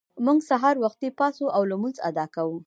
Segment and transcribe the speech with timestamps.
[0.25, 2.57] موږ سهار وختي پاڅو او لمونځ ادا کوو